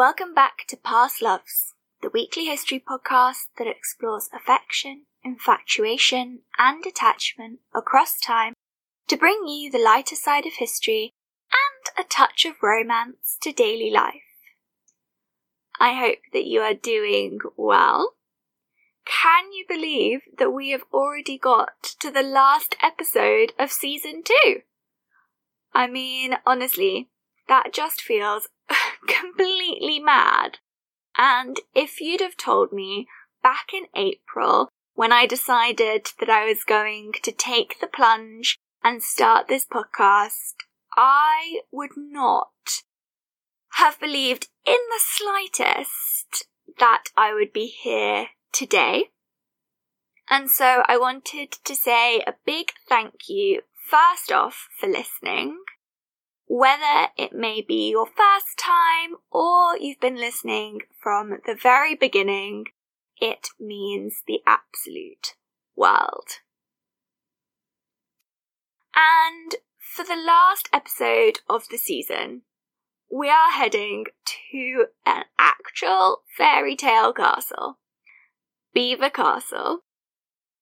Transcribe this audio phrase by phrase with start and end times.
[0.00, 7.58] Welcome back to Past Loves, the weekly history podcast that explores affection, infatuation, and attachment
[7.74, 8.54] across time
[9.08, 11.12] to bring you the lighter side of history
[11.52, 14.22] and a touch of romance to daily life.
[15.78, 18.14] I hope that you are doing well.
[19.04, 24.62] Can you believe that we have already got to the last episode of season two?
[25.74, 27.10] I mean, honestly,
[27.48, 28.48] that just feels
[29.06, 30.58] completely mad.
[31.16, 33.06] And if you'd have told me
[33.42, 39.02] back in April when I decided that I was going to take the plunge and
[39.02, 40.54] start this podcast,
[40.96, 42.82] I would not
[43.74, 46.46] have believed in the slightest
[46.78, 49.10] that I would be here today.
[50.28, 55.58] And so I wanted to say a big thank you first off for listening
[56.52, 62.64] whether it may be your first time or you've been listening from the very beginning,
[63.20, 65.36] it means the absolute
[65.76, 66.40] world.
[68.96, 72.42] And for the last episode of the season,
[73.08, 74.06] we are heading
[74.50, 77.78] to an actual fairy tale castle.
[78.74, 79.78] Belvoir Castle.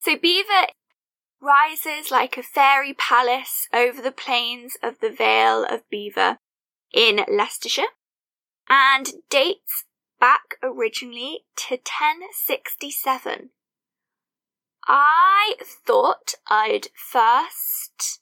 [0.01, 0.67] So Belvoir
[1.41, 6.39] rises like a fairy palace over the plains of the Vale of Belvoir
[6.93, 7.93] in Leicestershire
[8.69, 9.85] and dates
[10.21, 13.51] back originally to 1067.
[14.87, 15.55] I
[15.87, 18.21] thought I'd first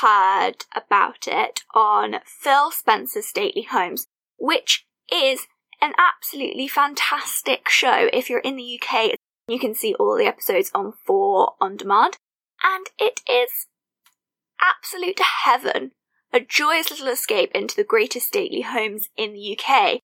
[0.00, 4.06] heard about it on Phil Spencer's Stately Homes,
[4.38, 5.46] which is
[5.80, 8.08] an absolutely fantastic show.
[8.12, 9.14] If you're in the UK,
[9.46, 12.18] you can see all the episodes on 4 on demand
[12.62, 13.66] and it is
[14.60, 15.92] absolute heaven,
[16.32, 20.00] a joyous little escape into the greatest stately homes in the UK.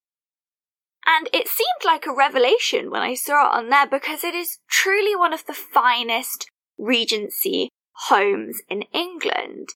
[1.07, 4.59] And it seemed like a revelation when I saw it on there because it is
[4.69, 6.49] truly one of the finest
[6.79, 7.69] Regency
[8.09, 9.69] homes in England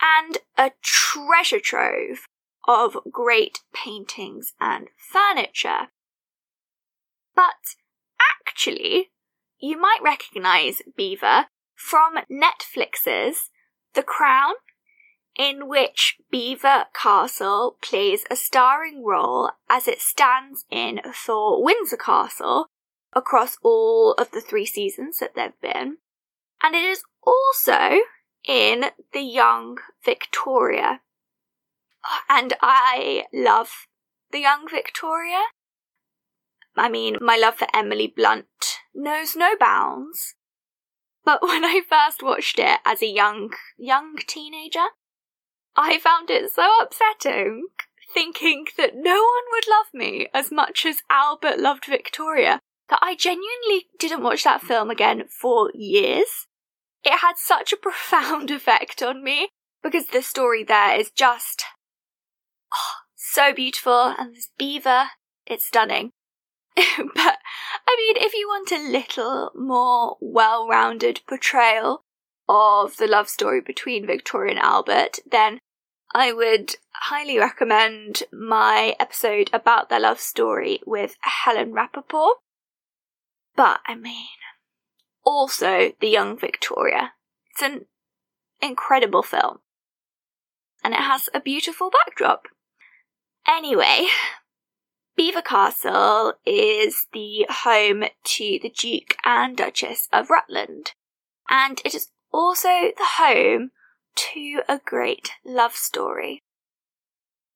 [0.00, 2.26] and a treasure trove
[2.66, 5.88] of great paintings and furniture.
[7.34, 7.76] But
[8.46, 9.10] actually,
[9.58, 11.46] you might recognise Belvoir
[11.78, 13.50] from Netflix's
[13.94, 14.54] The Crown,
[15.36, 22.66] in which Belvoir Castle plays a starring role as it stands in for Windsor Castle
[23.14, 25.98] across all of the three seasons that they've been.
[26.62, 28.00] And it is also
[28.46, 31.00] in The Young Victoria.
[32.28, 33.86] And I love
[34.32, 35.42] The Young Victoria.
[36.76, 40.34] I mean, my love for Emily Blunt knows no bounds.
[41.24, 44.86] But when I first watched it as a young, young teenager,
[45.76, 47.66] I found it so upsetting,
[48.12, 53.14] thinking that no one would love me as much as Albert loved Victoria, that I
[53.14, 56.46] genuinely didn't watch that film again for years.
[57.04, 59.50] It had such a profound effect on me
[59.82, 61.64] because the story there is just
[62.74, 65.10] oh, so beautiful and this Belvoir,
[65.46, 66.10] it's stunning.
[67.14, 67.38] but
[67.86, 72.04] I mean, if you want a little more well rounded portrayal
[72.48, 75.60] of the love story between Victoria and Albert, then
[76.14, 82.34] I would highly recommend my episode about their love story with Helen Rappaport.
[83.56, 84.28] But I mean,
[85.24, 87.12] also The Young Victoria.
[87.50, 87.86] It's an
[88.60, 89.58] incredible film.
[90.82, 92.46] And it has a beautiful backdrop.
[93.46, 94.06] Anyway,
[95.18, 100.92] Belvoir Castle is the home to the Duke and Duchess of Rutland,
[101.50, 103.72] and it is also the home
[104.14, 106.44] to a great love story.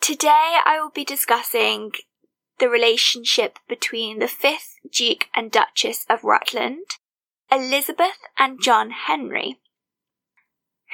[0.00, 1.92] Today I will be discussing
[2.59, 6.86] the relationship between the fifth Duke and Duchess of Rutland,
[7.48, 9.60] Elizabeth and John Henry,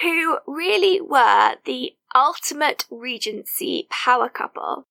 [0.02, 4.87] who really were the ultimate regency power couple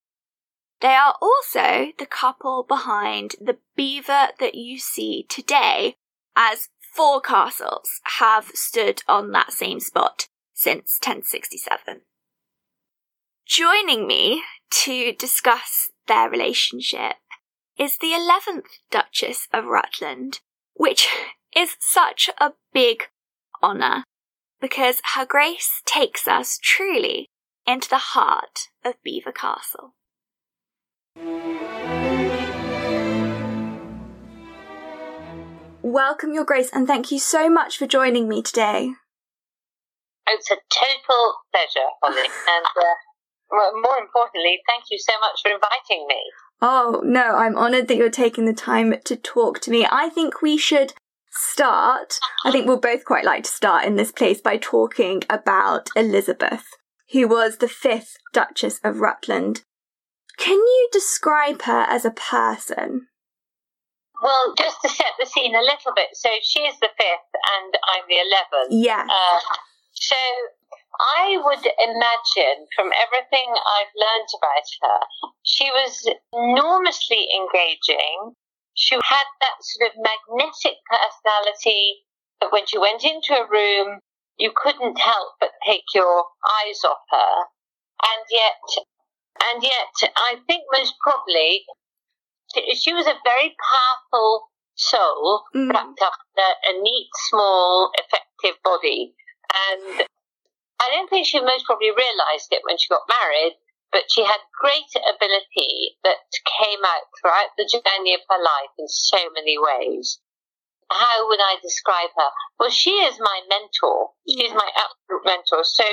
[0.82, 5.96] they are also the couple behind the Belvoir that you see today,
[6.36, 12.02] as four castles have stood on that same spot since 1067.
[13.46, 17.16] Joining me to discuss their relationship
[17.78, 20.42] is the 11th Duchess of Rutland,
[20.74, 21.08] which
[21.56, 23.04] is such a big
[23.64, 24.04] honour
[24.60, 27.30] because Her Grace takes us truly
[27.66, 29.94] into the heart of Belvoir Castle.
[35.82, 38.92] Welcome, Your Grace, and thank you so much for joining me today.
[40.28, 42.18] It's a total pleasure, Holly,
[42.50, 46.22] and uh, more importantly, thank you so much for inviting me.
[46.62, 49.88] Oh, no, I'm honoured that you're taking the time to talk to me.
[49.90, 50.94] I think we should
[51.32, 52.20] start.
[52.44, 56.66] I think we'll both quite like to start in this place by talking about Elizabeth,
[57.12, 59.64] who was the fifth Duchess of Rutland.
[60.38, 63.08] Can you describe her as a person?
[64.22, 68.06] Well, just to set the scene a little bit, so she's the fifth and I'm
[68.10, 68.72] the eleventh.
[68.72, 69.06] Yeah.
[69.06, 69.40] Uh,
[69.94, 70.16] so
[71.00, 75.00] I would imagine from everything I've learned about her,
[75.44, 78.34] she was enormously engaging.
[78.74, 82.06] She had that sort of magnetic personality
[82.42, 84.00] that when she went into a room,
[84.38, 87.34] you couldn't help but take your eyes off her.
[88.04, 88.86] And yet,
[89.52, 91.66] and yet, I think most probably
[92.76, 95.70] she was a very powerful soul mm.
[95.72, 99.14] wrapped up in a, a neat, small, effective body.
[99.54, 100.08] And
[100.80, 103.58] I don't think she most probably realised it when she got married,
[103.92, 106.22] but she had great ability that
[106.60, 110.20] came out throughout the journey of her life in so many ways.
[110.90, 112.30] How would I describe her?
[112.60, 114.12] Well, she is my mentor.
[114.30, 115.64] She's my absolute mentor.
[115.64, 115.84] So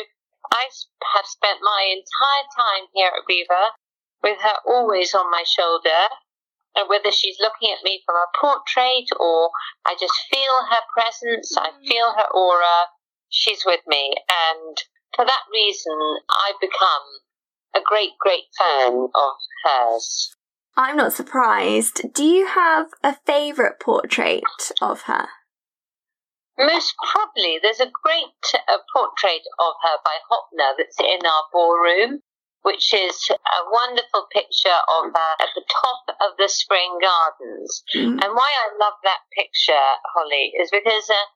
[0.52, 0.68] I
[1.14, 3.72] have spent my entire time here at Belvoir
[4.22, 6.08] with her always on my shoulder
[6.76, 9.50] and whether she's looking at me from a portrait or
[9.86, 11.86] I just feel her presence, I mm.
[11.86, 12.90] feel her aura,
[13.28, 14.14] she's with me.
[14.28, 14.76] And
[15.14, 15.96] for that reason,
[16.28, 17.22] I've become
[17.74, 19.32] a great, great fan of
[19.64, 20.34] hers.
[20.76, 22.12] I'm not surprised.
[22.12, 24.42] Do you have a favourite portrait
[24.82, 25.28] of her?
[26.56, 32.22] Most probably, there's a great uh, portrait of her by Hoppner that's in our ballroom
[32.64, 37.84] which is a wonderful picture of uh, at the top of the spring gardens.
[37.94, 38.24] Mm.
[38.24, 39.86] And why I love that picture,
[40.16, 41.28] Holly, is because uh,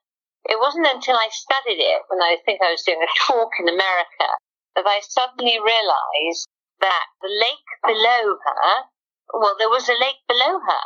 [0.49, 3.69] it wasn't until I studied it when I think I was doing a talk in
[3.69, 4.27] America
[4.75, 6.49] that I suddenly realized
[6.81, 8.89] that the lake below her,
[9.29, 10.83] well, there was a lake below her.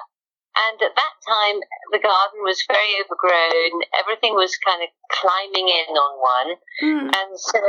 [0.53, 1.57] And at that time,
[1.89, 3.81] the garden was very overgrown.
[3.97, 6.49] Everything was kind of climbing in on one.
[6.81, 7.09] Mm.
[7.09, 7.59] And so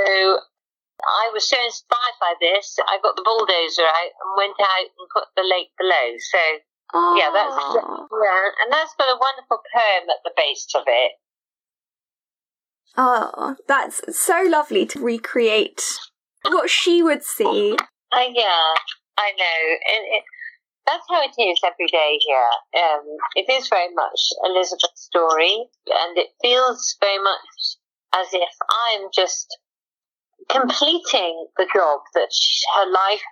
[1.03, 5.09] I was so inspired by this, I got the bulldozer out and went out and
[5.13, 6.07] put the lake below.
[6.19, 6.43] So,
[7.17, 11.13] yeah, that's yeah, and that's got a wonderful poem at the base of it.
[12.97, 15.99] Oh, that's so lovely to recreate
[16.47, 17.77] what she would see.
[18.13, 18.75] Uh, yeah,
[19.19, 19.61] I know.
[19.91, 20.23] And it,
[20.87, 22.51] that's how it is every day here.
[22.77, 23.05] Um,
[23.37, 27.79] it is very much Elizabeth's story, and it feels very much
[28.15, 29.57] as if I'm just
[30.51, 33.23] completing the job that she, her life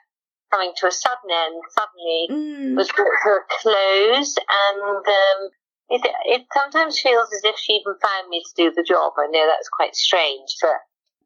[0.51, 2.77] coming to a sudden end suddenly mm.
[2.77, 5.51] was brought to a close and um,
[5.89, 9.13] it, it sometimes feels as if she even found me to do the job.
[9.19, 10.77] I know that's quite strange, but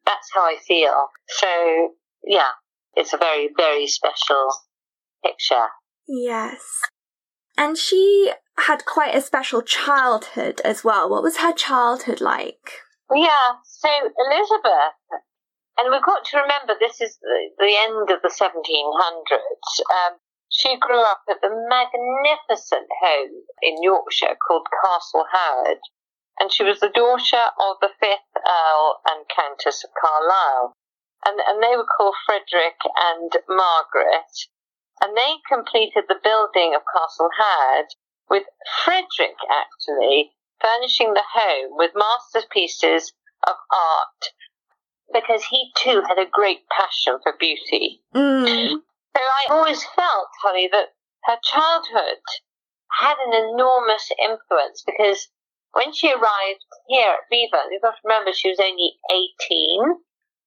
[0.05, 1.07] that's how I feel.
[1.29, 1.95] So,
[2.25, 2.55] yeah,
[2.95, 4.51] it's a very, very special
[5.25, 5.67] picture.
[6.09, 6.63] Yes.
[7.57, 11.09] And she had quite a special childhood as well.
[11.09, 12.71] What was her childhood like?
[13.15, 13.89] Yeah, so
[14.19, 15.23] Elizabeth
[15.77, 19.69] and we've got to remember this is the, the end of the 1700s.
[19.93, 20.17] Um,
[20.49, 25.85] she grew up at the magnificent home in Yorkshire called Castle Howard,
[26.41, 30.73] and she was the daughter of the fifth Earl and Countess of Carlisle.
[31.27, 34.33] And, and they were called Frederick and Margaret.
[35.01, 37.87] And they completed the building of Castle Howard
[38.29, 38.45] with
[38.85, 43.13] Frederick actually furnishing the home with masterpieces
[43.47, 44.33] of art
[45.13, 48.03] because he too had a great passion for beauty.
[48.15, 48.81] Mm.
[49.17, 50.89] So I always felt, Holly, that
[51.25, 52.23] her childhood
[53.01, 55.29] had an enormous influence because
[55.73, 58.93] when she arrived here at Belvoir, you've got to remember she was only
[59.51, 60.01] 18.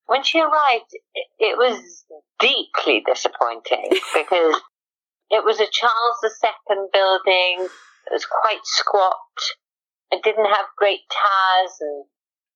[0.10, 0.90] When she arrived,
[1.38, 2.04] it was
[2.40, 4.60] deeply disappointing because
[5.30, 7.70] it was a Charles II building.
[7.70, 9.14] It was quite squat.
[10.10, 12.06] It didn't have great towers and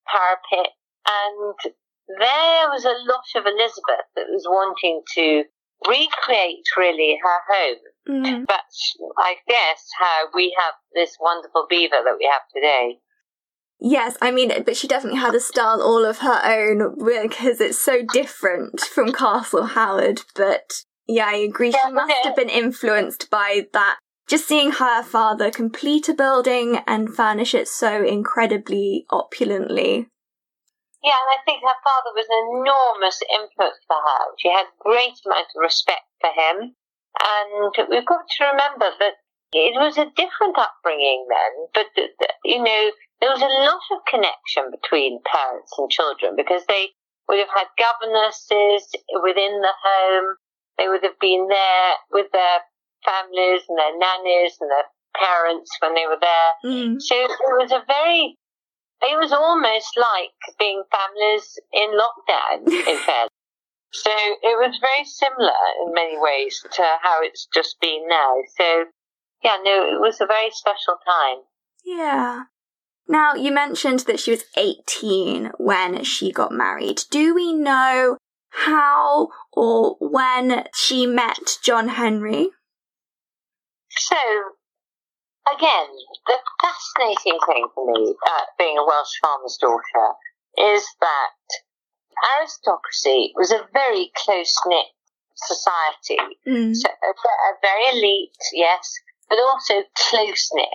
[0.09, 0.73] parapet.
[1.05, 1.77] And
[2.17, 5.43] there was a lot of Elizabeth that was wanting to
[5.87, 7.83] recreate really her home.
[8.09, 8.45] Mm.
[8.47, 12.97] That's, I guess, how we have this wonderful Belvoir that we have today.
[13.85, 17.77] Yes, I mean, but she definitely had a style all of her own because it's
[17.77, 20.21] so different from Castle Howard.
[20.35, 21.71] But yeah, I agree.
[21.71, 23.99] Yeah, she must have been influenced by that.
[24.29, 30.07] Just seeing her father complete a building and furnish it so incredibly opulently
[31.03, 34.21] yeah, and I think her father was an enormous influence for her.
[34.39, 36.79] She had a great amount of respect for him.
[37.19, 39.19] And we've got to remember that
[39.51, 41.91] it was a different upbringing then, but,
[42.47, 42.91] you know,
[43.23, 46.91] there was a lot of connection between parents and children because they
[47.31, 48.91] would have had governesses
[49.23, 50.35] within the home.
[50.75, 52.67] They would have been there with their
[53.07, 56.51] families and their nannies and their parents when they were there.
[56.67, 56.99] Mm.
[56.99, 57.31] So it
[57.63, 58.35] was a very,
[59.07, 63.39] it was almost like being families in lockdown, in fairness.
[64.03, 68.35] So it was very similar in many ways to how it's just been now.
[68.59, 68.91] So
[69.45, 71.47] yeah, no, it was a very special time.
[71.85, 72.51] Yeah.
[73.07, 77.01] Now, you mentioned that she was 18 when she got married.
[77.11, 78.17] Do we know
[78.49, 82.49] how or when she met John Henry?
[83.89, 84.15] So,
[85.53, 85.87] again,
[86.27, 90.13] the fascinating thing for me, uh, being a Welsh farmer's daughter,
[90.57, 94.85] is that aristocracy was a very close knit
[95.35, 96.17] society.
[96.47, 96.75] Mm.
[96.75, 98.93] So, a, a very elite, yes,
[99.29, 100.67] but also close knit.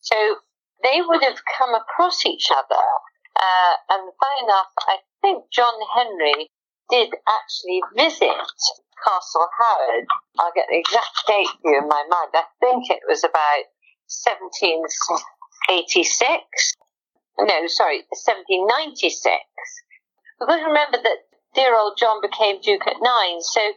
[0.00, 0.36] So
[0.82, 2.82] they would have come across each other.
[3.36, 6.50] Uh, and funny enough, I think John Henry
[6.88, 8.30] did actually visit
[9.02, 10.06] Castle Howard.
[10.38, 12.30] I'll get the exact date for you in my mind.
[12.34, 13.64] I think it was about
[14.08, 16.76] 1786.
[17.38, 19.44] No, sorry, 1796.
[20.40, 21.18] Because remember that
[21.54, 23.72] dear old John became Duke at nine, so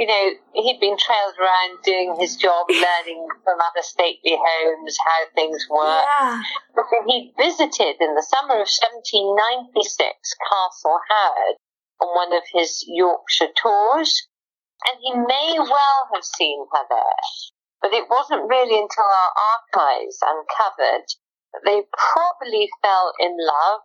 [0.00, 5.28] you know, he'd been trailed around doing his job, learning from other stately homes how
[5.36, 6.04] things work.
[6.08, 6.40] Yeah.
[6.74, 11.56] But he visited in the summer of 1796 Castle Howard
[12.00, 14.26] on one of his Yorkshire tours,
[14.88, 17.20] and he may well have seen her there.
[17.82, 21.12] But it wasn't really until our archives uncovered
[21.52, 23.84] that they probably fell in love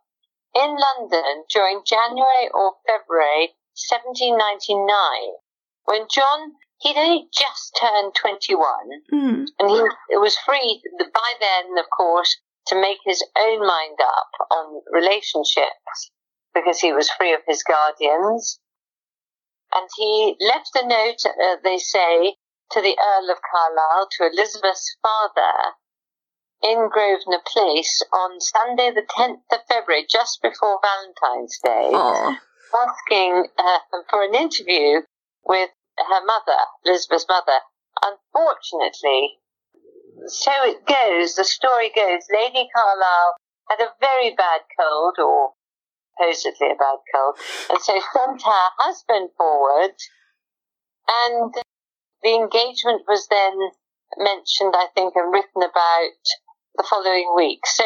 [0.56, 5.44] in London during January or February 1799
[5.86, 8.62] when John, he'd only just turned 21
[9.14, 9.46] Mm.
[9.60, 9.78] and he
[10.10, 10.82] it was free
[11.14, 12.38] by then, of course,
[12.68, 16.12] to make his own mind up on relationships
[16.54, 18.60] because he was free of his guardians.
[19.74, 22.36] And he left a note, uh, they say,
[22.72, 25.76] to the Earl of Carlisle, to Elizabeth's father,
[26.64, 32.36] in Grosvenor Place on Sunday, the 10th of February, just before Valentine's Day, Oh.
[32.74, 35.02] asking uh, for an interview
[35.46, 37.60] with her mother, Elizabeth's mother.
[38.02, 39.40] Unfortunately,
[40.28, 43.36] so it goes, the story goes, Lady Carlisle
[43.70, 45.52] had a very bad cold, or
[46.18, 47.38] supposedly a bad cold,
[47.70, 49.96] and so sent her husband forward,
[51.08, 51.54] and
[52.24, 53.54] the engagement was then
[54.18, 56.20] mentioned, I think, and written about
[56.76, 57.66] the following week.
[57.66, 57.84] So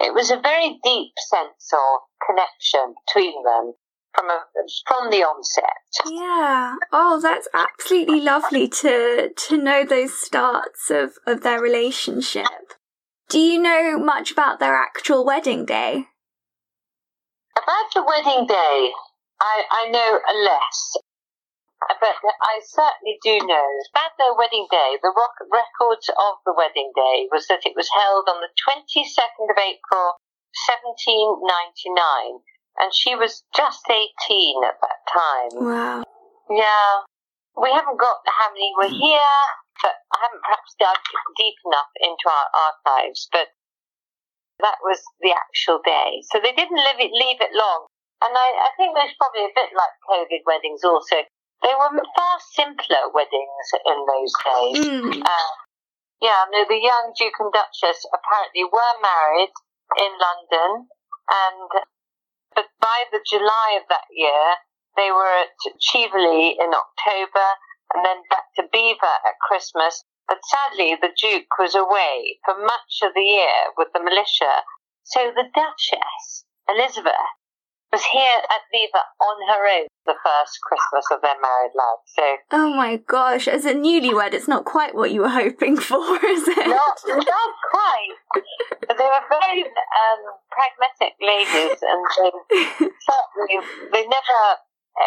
[0.00, 3.74] it was a very deep sense of connection between them
[4.14, 4.40] from a,
[4.86, 5.82] from the onset.
[6.08, 6.76] Yeah.
[6.92, 12.46] Oh, that's absolutely lovely to to know those starts of of their relationship.
[13.28, 16.08] Do you know much about their actual wedding day?
[17.56, 18.92] About the wedding day,
[19.40, 20.96] I, I know less,
[22.00, 23.68] but I certainly do know.
[23.92, 27.88] About their wedding day, the rock, records of the wedding day was that it was
[27.92, 30.20] held on the 22nd of April,
[30.68, 32.44] 1799,
[32.78, 35.52] and she was just 18 at that time.
[35.60, 36.04] Wow.
[36.50, 37.04] Yeah.
[37.56, 39.36] We haven't got how many were here,
[39.82, 40.96] but I haven't perhaps dug
[41.36, 43.52] deep enough into our archives, but
[44.60, 46.24] that was the actual day.
[46.32, 47.90] So they didn't leave it, leave it long.
[48.24, 51.26] And I, I think there's probably a bit like COVID weddings also.
[51.60, 54.78] They were far simpler weddings in those days.
[54.86, 55.22] Mm.
[55.22, 55.52] Uh,
[56.22, 59.50] yeah, no, the young Duke and Duchess apparently were married
[59.98, 61.68] in London, and
[62.54, 64.56] but by the July of that year,
[64.96, 67.48] they were at Cheveley in October,
[67.94, 70.04] and then back to Belvoir at Christmas.
[70.28, 74.64] But sadly, the Duke was away for much of the year with the militia,
[75.02, 77.12] so the Duchess Elizabeth
[77.92, 82.02] was here at Belvoir on her own the first Christmas of their married life.
[82.06, 86.00] So Oh my gosh, as a newlywed, it's not quite what you were hoping for,
[86.24, 86.66] is it?
[86.66, 88.16] not, not quite.
[88.88, 92.32] But they were very um, pragmatic ladies, and they
[93.04, 94.40] certainly they never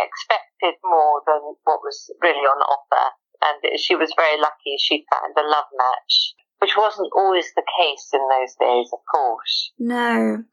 [0.06, 3.12] expected more than what was really on offer.
[3.42, 8.10] And she was very lucky; she found a love match, which wasn't always the case
[8.14, 9.72] in those days, of course.
[9.78, 10.46] No.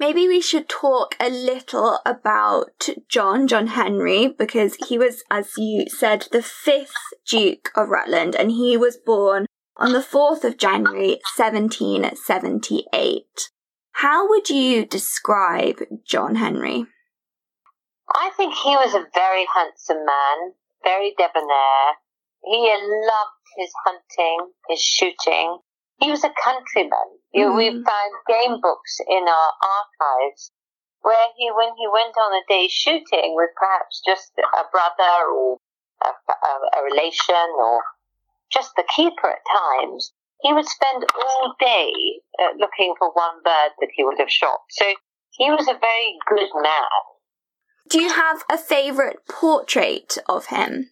[0.00, 5.90] Maybe we should talk a little about John, John Henry, because he was, as you
[5.90, 6.94] said, the fifth
[7.28, 9.44] Duke of Rutland, and he was born
[9.76, 13.50] on the 4th of January 1778.
[13.92, 16.86] How would you describe John Henry?
[18.08, 21.96] I think he was a very handsome man, very debonair.
[22.42, 25.58] He loved his hunting, his shooting.
[25.98, 27.19] He was a countryman.
[27.32, 30.50] You know, we found game books in our archives
[31.02, 35.58] where he, when he went on a day shooting with perhaps just a brother or
[36.02, 37.82] a, a, a relation or
[38.52, 41.92] just the keeper at times, he would spend all day
[42.38, 44.60] uh, looking for one bird that he would have shot.
[44.70, 44.86] So
[45.30, 46.90] he was a very good man.
[47.88, 50.90] Do you have a favourite portrait of him?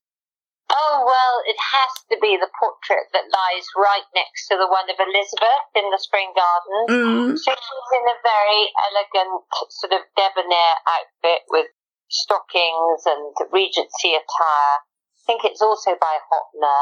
[0.68, 4.84] Oh, well, it has to be the portrait that lies right next to the one
[4.92, 6.78] of Elizabeth in the Spring Garden.
[6.92, 7.38] Mm.
[7.40, 11.72] So she's in a very elegant, sort of debonair outfit with
[12.12, 14.84] stockings and Regency attire.
[14.84, 16.80] I think it's also by Hoppner,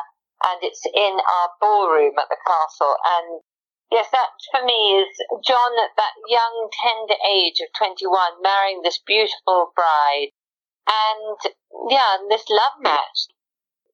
[0.51, 2.99] and it's in our ballroom at the castle.
[3.07, 3.39] And
[3.95, 5.15] yes, that for me is
[5.47, 10.35] John at that young, tender age of 21, marrying this beautiful bride.
[10.91, 11.39] And
[11.91, 13.31] yeah, and this love match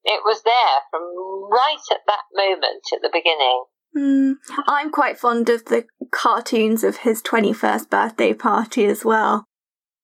[0.05, 1.03] it was there from
[1.51, 3.65] right at that moment at the beginning.
[3.97, 4.35] Mm,
[4.67, 9.45] I'm quite fond of the cartoons of his 21st birthday party as well.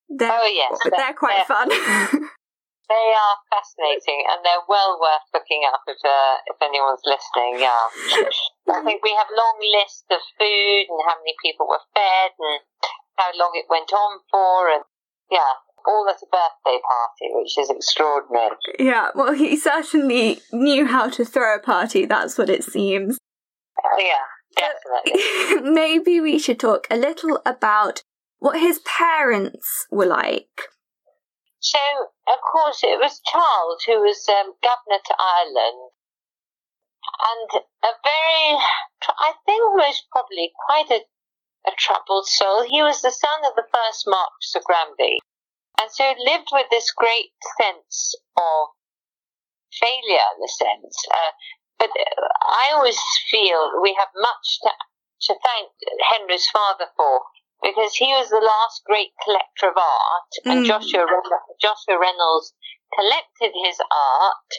[0.08, 0.78] They're, oh, yes.
[0.84, 1.68] They're, they're quite they're, fun.
[2.88, 7.60] they are fascinating and they're well worth looking up if, uh, if anyone's listening.
[7.60, 7.84] Yeah.
[8.72, 12.60] I think we have long lists of food and how many people were fed and
[13.16, 14.72] how long it went on for.
[14.72, 14.84] And
[15.28, 18.56] yeah, all at a birthday party, which is extraordinary.
[18.78, 23.18] Yeah, well, he certainly knew how to throw a party, that's what it seems.
[23.84, 24.72] Oh, yeah,
[25.04, 25.70] definitely.
[25.70, 28.02] Maybe we should talk a little about
[28.38, 30.70] what his parents were like.
[31.60, 31.78] So,
[32.28, 35.90] of course, it was Charles who was um, governor to Ireland.
[37.18, 38.62] And a very,
[39.18, 41.02] I think most probably quite a,
[41.66, 42.62] a troubled soul.
[42.62, 45.18] He was the son of the first Marquis of Granby,
[45.80, 48.68] and so lived with this great sense of
[49.72, 50.96] failure in a sense.
[51.10, 51.32] Uh,
[51.78, 52.98] but I always
[53.30, 54.70] feel we have much to,
[55.30, 55.70] to thank
[56.10, 57.22] Henry's father for
[57.62, 60.66] because he was the last great collector of art, and mm.
[60.66, 61.06] Joshua,
[61.60, 62.54] Joshua Reynolds
[62.94, 64.50] collected his art.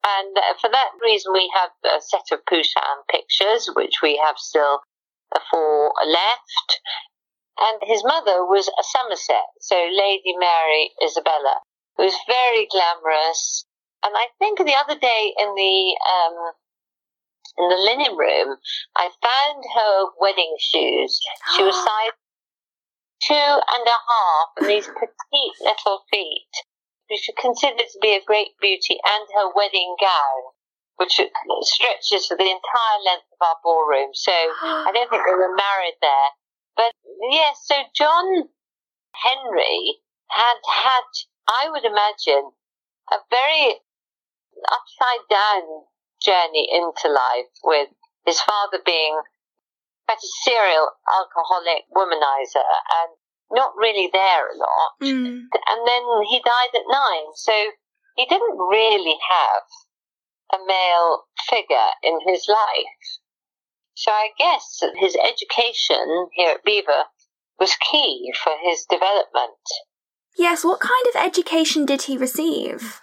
[0.00, 4.80] And for that reason, we have a set of Poussin pictures, which we have still
[5.50, 6.80] four left.
[7.60, 11.60] And his mother was a Somerset, so Lady Mary Isabella,
[11.96, 13.66] who was very glamorous.
[14.02, 16.52] And I think the other day in the um,
[17.58, 18.56] in the linen room,
[18.96, 21.20] I found her wedding shoes.
[21.54, 22.16] She was size
[23.20, 26.52] two and a half, and these petite little feet,
[27.10, 30.56] which are considered to be a great beauty, and her wedding gown,
[30.96, 31.20] which
[31.62, 34.10] stretches for the entire length of our ballroom.
[34.14, 36.30] So I don't think they were married there.
[36.80, 36.96] But
[37.30, 38.48] yes, so John
[39.12, 41.04] Henry had had,
[41.46, 42.52] I would imagine,
[43.12, 43.76] a very
[44.64, 45.84] upside down
[46.24, 47.88] journey into life with
[48.24, 49.20] his father being
[50.06, 53.12] quite a serial alcoholic womanizer and
[53.52, 54.96] not really there a lot.
[55.02, 55.52] Mm.
[55.52, 57.28] And then he died at nine.
[57.34, 57.52] So
[58.16, 63.19] he didn't really have a male figure in his life.
[64.00, 67.04] So I guess his education here at Belvoir
[67.58, 69.60] was key for his development.
[70.38, 72.98] Yes, what kind of education did he receive?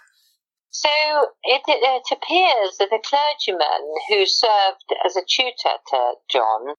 [0.70, 0.88] So
[1.44, 6.74] it, it, appears that a clergyman who served as a tutor to John,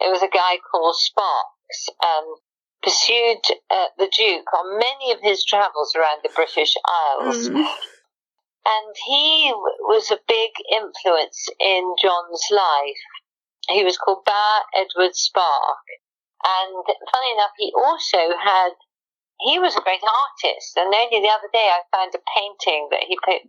[0.00, 2.36] it was a guy called Sparks, um,
[2.82, 6.74] pursued uh, the Duke on many of his travels around the British
[7.20, 7.50] Isles.
[7.50, 7.68] Mm.
[8.64, 13.04] And he was a big influence in John's life.
[13.68, 15.84] He was called Bar Edward Spark.
[16.44, 18.72] And funny enough, he also had,
[19.40, 20.76] he was a great artist.
[20.76, 23.42] And only the other day I found a painting that he put,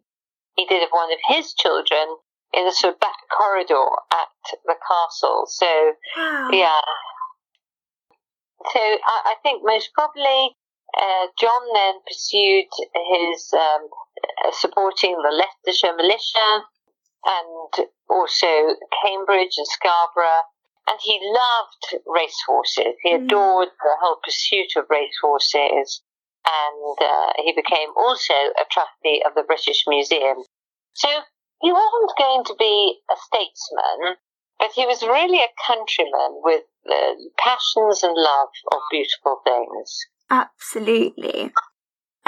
[0.55, 2.17] he did of one of his children
[2.53, 5.45] in the sort of back corridor at the castle.
[5.47, 6.49] So, wow.
[6.51, 6.81] yeah.
[8.73, 10.57] So I, I think most probably
[10.97, 12.65] uh, John then pursued
[13.13, 13.87] his um,
[14.45, 16.65] uh, supporting the Leicestershire militia
[17.25, 20.45] and also Cambridge and Scarborough.
[20.87, 22.97] And he loved racehorses.
[23.03, 23.25] He mm.
[23.25, 26.01] adored the whole pursuit of racehorses.
[26.45, 30.37] And uh, he became also a trustee of the British Museum.
[30.93, 31.09] So
[31.61, 34.15] he wasn't going to be a statesman,
[34.57, 39.99] but he was really a countryman with uh, passions and love of beautiful things.
[40.31, 41.51] Absolutely.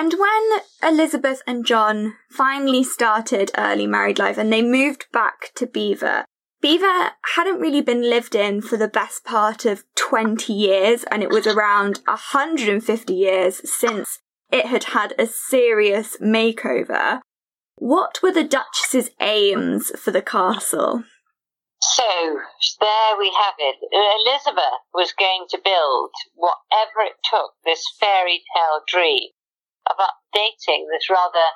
[0.01, 5.67] And when Elizabeth and John finally started early married life and they moved back to
[5.67, 6.25] Belvoir,
[6.59, 11.29] Belvoir hadn't really been lived in for the best part of 20 years, and it
[11.29, 14.17] was around 150 years since
[14.51, 17.19] it had had a serious makeover.
[17.75, 21.03] What were the Duchess's aims for the castle?
[21.79, 22.39] So
[22.79, 23.75] there we have it.
[23.91, 29.29] Elizabeth was going to build whatever it took, this fairy tale dream
[29.91, 31.47] of updating this rather,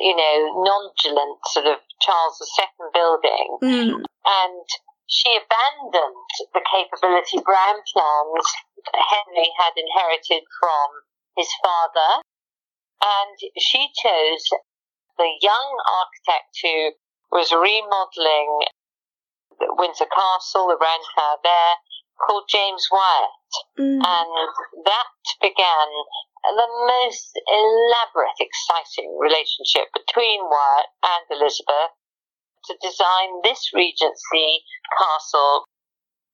[0.00, 3.48] you know, nonchalant sort of Charles II building.
[3.62, 4.02] Mm.
[4.02, 4.66] And
[5.06, 8.46] she abandoned the capability Brown plans
[8.92, 10.88] Henry had inherited from
[11.36, 12.22] his father.
[13.00, 14.44] And she chose
[15.16, 16.92] the young architect who
[17.30, 18.66] was remodeling
[19.60, 21.74] Windsor Castle, the Round Tower there,
[22.18, 23.50] called James Wyatt.
[23.78, 24.02] Mm.
[24.02, 24.32] And
[24.84, 25.88] that began
[26.44, 31.94] the most elaborate, exciting relationship between Wyatt and Elizabeth
[32.66, 34.64] to design this Regency
[34.98, 35.64] castle.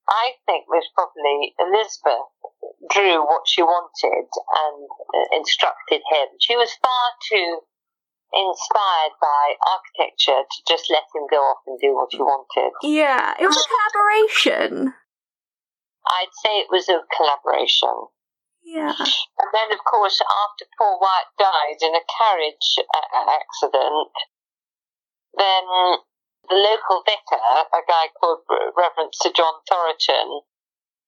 [0.04, 2.28] I think was probably Elizabeth
[2.92, 6.28] drew what she wanted and uh, instructed him.
[6.40, 7.64] She was far too
[8.34, 12.72] inspired by architecture to just let him go off and do what he wanted.
[12.82, 14.92] Yeah, it was a collaboration.
[16.06, 18.08] I'd say it was a collaboration.
[18.64, 18.96] Yeah.
[18.96, 24.12] And then, of course, after poor Wyatt died in a carriage uh, accident,
[25.36, 25.64] then
[26.48, 30.44] the local vicar, a guy called Reverend Sir John Thoroton,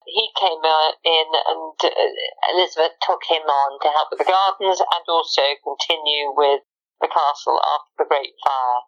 [0.06, 4.78] he came uh, in and uh, Elizabeth took him on to help with the gardens
[4.78, 6.62] and also continue with
[7.00, 8.80] the castle after the Great Fire.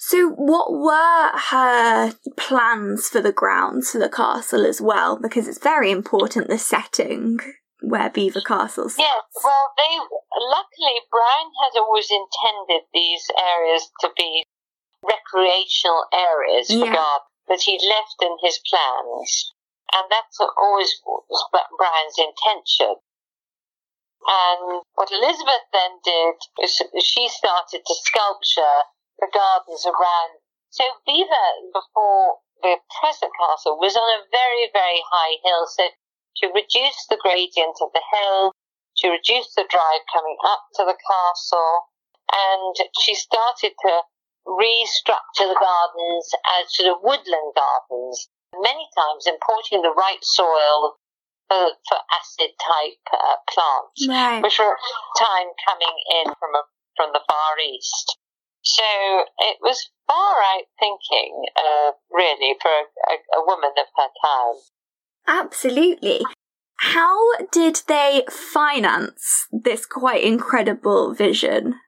[0.00, 5.18] So, what were her plans for the grounds for the castle as well?
[5.18, 7.40] Because it's very important the setting
[7.82, 8.96] where Belvoir Castle's.
[8.96, 14.44] Yes, well, they luckily Brown has always intended these areas to be
[15.02, 16.94] recreational areas for Yeah.
[16.94, 19.52] gardens that he left in his plans,
[19.94, 21.44] and that's always was
[21.76, 22.94] Brown's intention.
[24.28, 28.82] And what Elizabeth then did is she started to sculpture
[29.18, 30.40] the gardens around.
[30.70, 35.66] So Belvoir, before the present castle, was on a very, very high hill.
[35.66, 35.84] So
[36.42, 38.52] to reduce the gradient of the hill,
[39.02, 41.88] to reduce the drive coming up to the castle,
[42.30, 43.92] and she started to
[44.46, 46.26] restructure the gardens
[46.58, 50.96] as sort of woodland gardens, many times importing the right soil
[51.48, 54.42] for, for acid type uh, plants Right.
[54.42, 56.62] which were at the time coming in from a,
[56.96, 58.16] from the Far East.
[58.68, 58.84] So
[59.48, 64.60] it was far out thinking, uh, really, for a, a, a woman of her time.
[65.26, 66.20] Absolutely.
[66.76, 67.16] How
[67.50, 71.80] did they finance this quite incredible vision?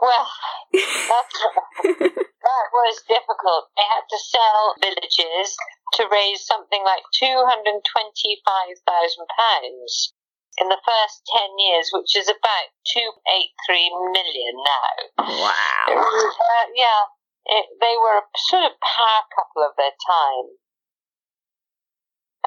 [0.00, 0.28] Well,
[0.72, 1.38] that's,
[1.84, 3.70] that was difficult.
[3.76, 5.56] They had to sell villages
[5.94, 10.17] to raise something like £225,000
[10.60, 14.92] in the first 10 years, which is about 283 million now.
[15.18, 15.86] Wow.
[15.94, 17.02] Uh, yeah,
[17.46, 20.58] it, they were a sort of power couple of their time.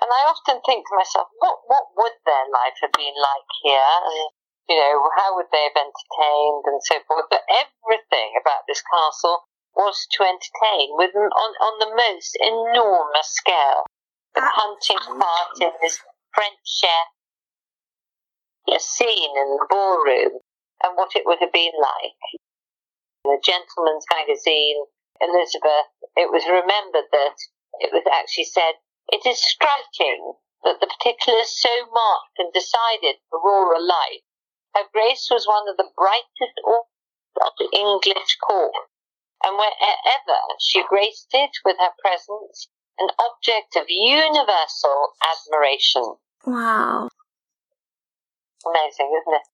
[0.01, 4.01] And I often think to myself, what what would their life have been like here?
[4.69, 7.29] You know, how would they have entertained and so forth?
[7.29, 9.45] But everything about this castle
[9.75, 13.85] was to entertain with on, on the most enormous scale.
[14.33, 15.99] The hunting parties,
[16.33, 17.07] French chef,
[18.69, 20.39] a scene in the ballroom,
[20.83, 22.21] and what it would have been like.
[23.25, 24.85] In The Gentleman's Magazine,
[25.21, 27.37] Elizabeth, it was remembered that
[27.79, 28.73] it was actually said,
[29.09, 34.25] it is striking that the particulars so marked and decided for rural life.
[34.75, 38.73] Her Grace was one of the brightest of the English court,
[39.43, 42.69] and wherever she graced it with her presence,
[42.99, 46.15] an object of universal admiration.
[46.45, 47.09] Wow.
[48.65, 49.47] Amazing, isn't it?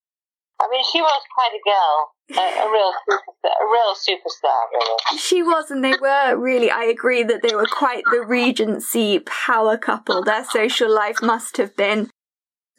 [0.59, 5.19] I mean, she was quite a girl, a, a real superstar, a real superstar, really.
[5.19, 9.77] She was, and they were really, I agree that they were quite the Regency power
[9.77, 10.23] couple.
[10.23, 12.09] Their social life must have been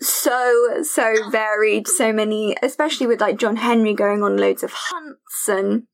[0.00, 1.86] so, so varied.
[1.86, 5.84] So many, especially with like John Henry going on loads of hunts and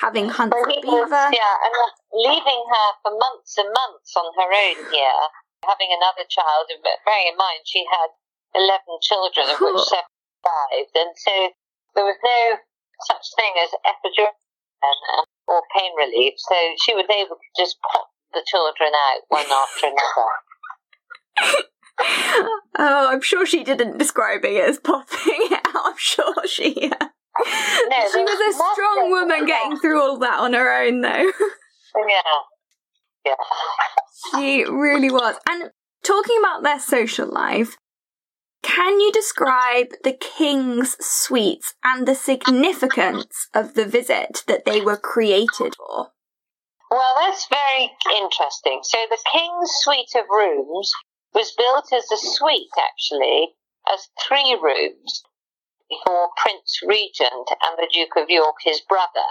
[0.00, 4.14] having hunts Well, with he was, yeah, and uh, leaving her for months and months
[4.16, 5.22] on her own here,
[5.66, 8.10] having another child, bearing in mind she had
[8.54, 10.10] 11 children, of which seven
[10.42, 11.34] survived, and so
[11.94, 12.56] there was no
[13.10, 14.32] such thing as epidural
[15.48, 19.86] or pain relief, so she was able to just pop the children out one after
[19.88, 21.64] another.
[22.76, 25.62] Oh, I'm sure she didn't describing it as popping out.
[25.76, 26.90] I'm sure she.
[26.90, 27.06] Uh,
[27.88, 31.32] No, she was a strong woman getting through all that on her own, though.
[32.08, 32.20] Yeah.
[33.24, 33.34] Yeah.
[34.32, 35.36] She really was.
[35.48, 35.70] And
[36.04, 37.76] talking about their social life,
[38.64, 44.96] can you describe the king's suites and the significance of the visit that they were
[44.96, 46.08] created for?
[46.90, 48.80] Well, that's very interesting.
[48.82, 50.90] So the king's suite of rooms
[51.34, 53.54] was built as a suite, actually,
[53.92, 55.22] as three rooms
[56.04, 59.28] for Prince Regent and the Duke of York, his brother.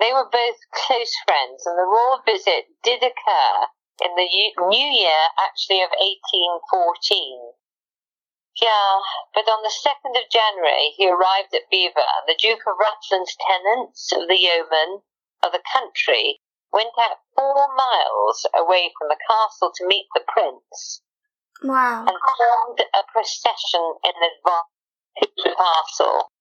[0.00, 3.68] They were both close friends, and the royal visit did occur
[4.02, 4.28] in the
[4.68, 7.51] new year, actually, of 1814.
[8.60, 9.00] Yeah,
[9.32, 14.12] but on the 2nd of January, he arrived at and the Duke of Rutland's tenants
[14.12, 15.02] of the yeomen
[15.42, 21.00] of the country went out four miles away from the castle to meet the prince.
[21.62, 22.04] Wow.
[22.04, 24.72] And formed a procession in advance
[25.22, 26.32] to the castle.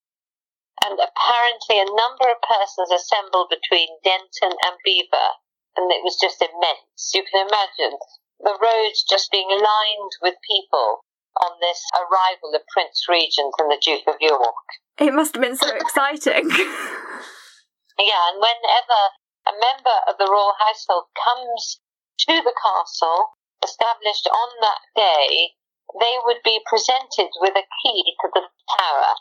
[0.84, 5.39] And apparently a number of persons assembled between Denton and Belvoir,
[5.78, 7.12] and it was just immense.
[7.13, 8.00] You can imagine
[8.39, 11.06] the roads just being lined with people
[11.39, 14.67] on this arrival of Prince Regent and the Duke of York.
[15.00, 16.50] It must have been so exciting.
[18.00, 19.00] yeah, and whenever
[19.48, 21.80] a member of the royal household comes
[22.28, 25.56] to the castle, established on that day,
[26.00, 28.46] they would be presented with a key to the
[28.78, 29.15] tower.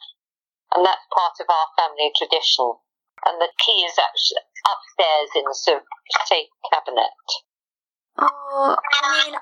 [0.75, 2.79] And that's part of our family tradition.
[3.27, 7.19] And the key is actually upstairs in the safe cabinet.
[8.19, 9.39] Oh, I mean,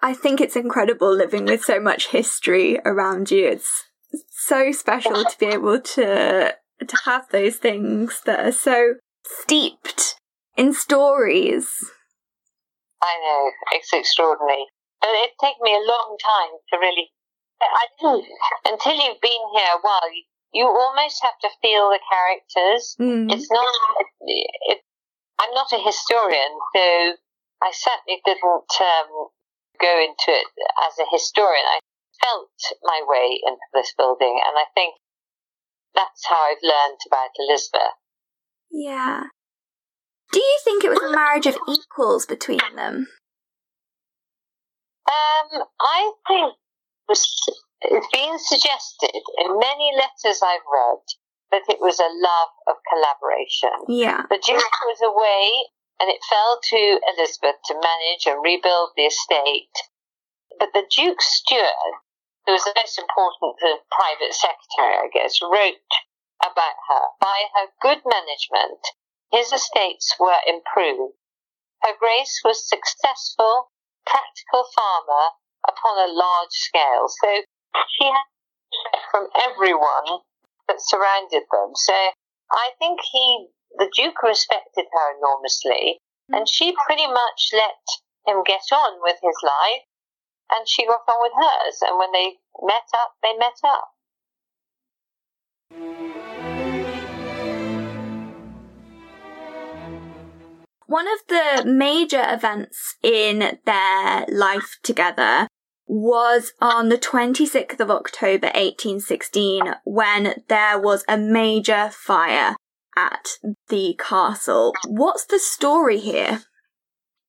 [0.00, 3.48] I think it's incredible living with so much history around you.
[3.48, 3.86] It's
[4.30, 6.54] so special to be able to
[6.86, 8.94] to have those things that are so
[9.26, 10.14] steeped
[10.56, 11.68] in stories.
[13.02, 14.66] I know it's extraordinary,
[15.00, 17.10] but it took me a long time to really.
[17.60, 18.24] I didn't
[18.64, 20.08] until you've been here a while.
[20.14, 20.22] You,
[20.54, 22.94] you almost have to feel the characters.
[23.00, 23.32] Mm.
[23.32, 23.74] It's not.
[24.20, 24.78] It, it,
[25.40, 27.16] I'm not a historian, so
[27.62, 29.28] I certainly didn't um,
[29.80, 30.46] go into it
[30.86, 31.64] as a historian.
[31.66, 31.80] I
[32.22, 32.50] felt
[32.82, 34.94] my way into this building, and I think
[35.94, 37.96] that's how I've learned about Elizabeth.
[38.70, 39.24] Yeah.
[40.32, 43.08] Do you think it was a marriage of equals between them?
[45.08, 46.54] Um, I think
[47.08, 51.00] it's been suggested in many letters I've read
[51.50, 53.88] that it was a love of collaboration.
[53.88, 54.22] Yeah.
[54.28, 55.64] The Duke was away
[56.00, 59.74] and it fell to Elizabeth to manage and rebuild the estate.
[60.58, 61.94] But the Duke's steward,
[62.46, 65.90] who was the most important the private secretary, I guess, wrote
[66.42, 67.04] about her.
[67.20, 68.80] By her good management,
[69.30, 71.14] his estates were improved.
[71.82, 73.70] Her Grace was a successful,
[74.06, 75.34] practical farmer
[75.66, 77.06] upon a large scale.
[77.08, 77.42] So
[77.98, 78.26] she had
[79.10, 80.22] from everyone
[80.68, 81.72] that surrounded them.
[81.74, 81.94] So
[82.50, 86.00] I think he the Duke respected her enormously,
[86.30, 86.38] mm.
[86.38, 87.84] and she pretty much let
[88.26, 89.84] him get on with his life,
[90.50, 91.78] and she got on with hers.
[91.82, 93.88] And when they met up, they met up.
[100.86, 105.46] One of the major events in their life together
[105.86, 112.56] was on the 26th of October 1816 when there was a major fire
[112.98, 114.74] at the castle.
[114.86, 116.42] What's the story here?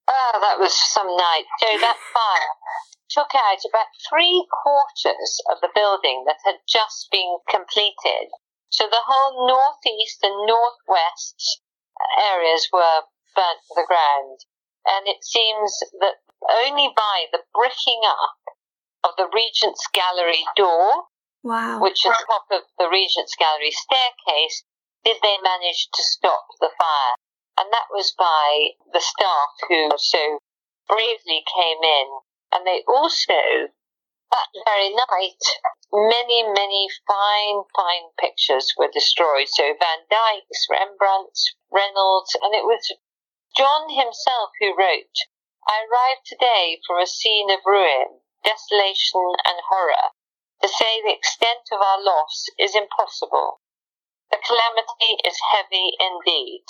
[0.10, 1.46] Oh, that was some night.
[1.62, 2.54] So that fire
[3.10, 8.34] took out about three quarters of the building that had just been completed.
[8.70, 11.62] So the whole northeast and northwest
[12.18, 13.06] areas were
[13.36, 14.42] burnt to the ground.
[14.86, 16.22] And it seems that
[16.66, 18.42] only by the bricking up
[19.04, 21.10] of the Regent's Gallery door,
[21.44, 21.82] wow.
[21.82, 24.64] which is top of the Regent's Gallery staircase,
[25.04, 27.16] did they manage to stop the fire.
[27.58, 30.40] And that was by the staff who so
[30.88, 32.08] bravely came in.
[32.52, 33.70] And they also,
[34.32, 35.44] that very night,
[35.92, 39.48] many, many fine, fine pictures were destroyed.
[39.48, 42.94] So Van Dyck's, Rembrandt's, Reynolds, and it was
[43.58, 45.18] John himself who wrote,
[45.68, 50.16] I arrived today from a scene of ruin, desolation, and horror.
[50.62, 53.62] To say the extent of our loss is impossible.
[54.32, 56.66] The calamity is heavy indeed.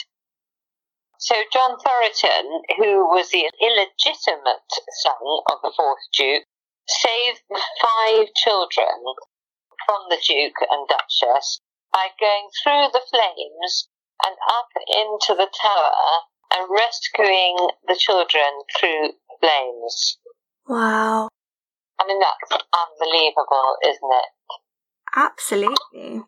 [1.19, 4.71] So John Thoroton, who was the illegitimate
[5.03, 6.45] son of the fourth Duke,
[6.87, 9.03] saved the five children
[9.85, 11.59] from the Duke and Duchess
[11.91, 13.89] by going through the flames
[14.25, 16.23] and up into the tower
[16.55, 20.17] and rescuing the children through flames.
[20.67, 21.27] Wow.
[21.99, 24.31] I mean, that's unbelievable, isn't it?
[25.15, 26.23] Absolutely.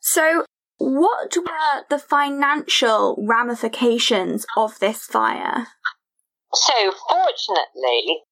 [0.00, 0.44] So,
[0.78, 5.68] what were the financial ramifications of this fire?
[6.54, 8.24] So, fortunately,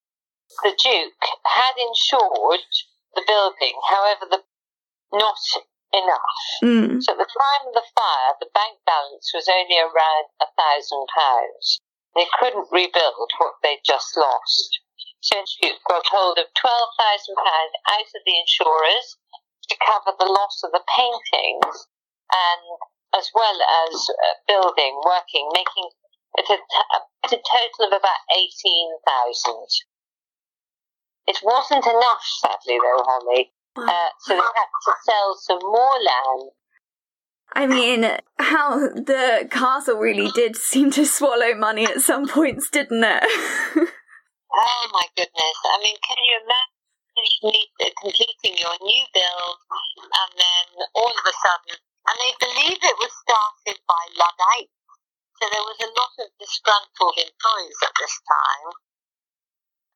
[0.62, 2.64] the Duke had insured
[3.14, 3.76] the building.
[3.87, 4.42] However, the
[5.12, 5.38] not
[5.92, 6.40] enough.
[6.62, 7.00] Mm.
[7.00, 11.09] So at the time of the fire, the bank balance was only around a thousand
[11.09, 11.81] pounds.
[12.14, 14.81] They couldn't rebuild what they'd just lost.
[15.20, 19.16] So Institute got hold of twelve thousand pounds out of the insurers
[19.68, 21.87] to cover the loss of the paintings
[22.33, 22.62] and
[23.16, 25.88] as well as uh, building, working, making
[26.37, 29.54] it a, a total of about 18,000.
[31.26, 33.52] It wasn't enough, sadly, though, Holly.
[33.76, 36.50] Uh, so they had to sell some more land.
[37.54, 38.04] I mean,
[38.38, 43.22] how the castle really did seem to swallow money at some points, didn't it?
[44.52, 45.59] oh my goodness.
[45.64, 46.77] I mean, can you imagine
[48.02, 49.59] completing your new build
[49.98, 51.78] and then all of a sudden
[52.09, 54.72] and they believe it was started by Luddites.
[55.37, 58.68] So there was a lot of disgruntled employees at this time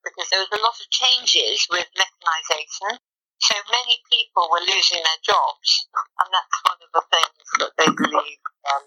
[0.04, 3.00] because there was a lot of changes with mechanisation.
[3.40, 5.88] So many people were losing their jobs,
[6.20, 8.86] and that's one of the things that they believe um,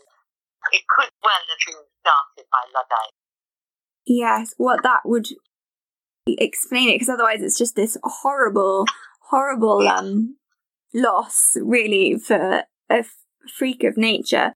[0.71, 3.19] it could well have been started by Luddites.
[4.05, 5.27] Yes, what that would
[6.27, 8.85] explain it, because otherwise it's just this horrible,
[9.29, 10.37] horrible um
[10.93, 13.05] loss, really, for a
[13.57, 14.53] freak of nature.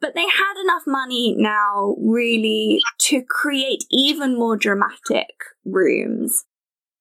[0.00, 5.30] But they had enough money now, really, to create even more dramatic
[5.64, 6.44] rooms.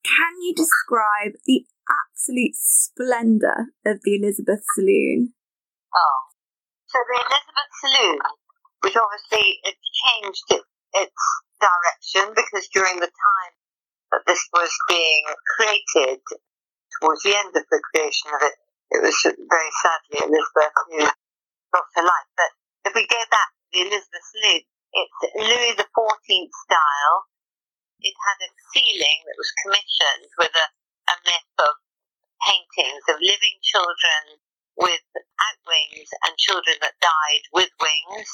[0.03, 5.33] Can you describe the absolute splendour of the Elizabeth Saloon?
[5.93, 6.19] Oh,
[6.87, 8.19] so the Elizabeth Saloon,
[8.81, 10.61] which obviously it changed it,
[10.93, 11.21] its
[11.59, 13.53] direction because during the time
[14.27, 15.23] this was being
[15.55, 16.19] created,
[16.99, 18.55] towards the end of the creation of it,
[18.91, 22.29] it was very sadly Elizabeth who lost her life.
[22.35, 22.51] But
[22.85, 26.29] if we go back to the Elizabeth Saloon, it's Louis XIV
[26.67, 27.17] style.
[28.03, 30.67] It had a ceiling that was commissioned with a,
[31.07, 31.73] a myth of
[32.43, 34.41] paintings of living children
[34.75, 38.29] without wings and children that died with wings.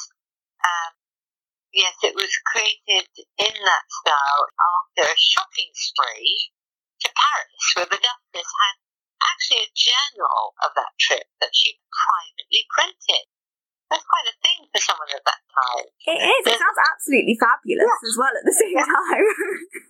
[0.63, 0.91] Um,
[1.73, 6.51] yes, it was created in that style after a shopping spree
[7.03, 8.75] to Paris, where the Duchess had
[9.21, 13.25] actually a journal of that trip that she privately printed.
[13.87, 15.87] That's quite a thing for someone at that time.
[16.11, 16.43] It is.
[16.43, 18.07] It sounds absolutely fabulous yeah.
[18.07, 19.27] as well at the same time.